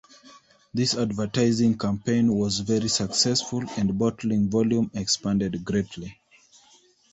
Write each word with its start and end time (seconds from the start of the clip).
This 0.73 0.95
advertising 0.97 1.77
campaign 1.77 2.33
was 2.33 2.57
very 2.61 2.87
successful, 2.87 3.61
and 3.77 3.99
bottling 3.99 4.49
volume 4.49 4.89
expanded 4.95 5.63
greatly. 5.63 6.19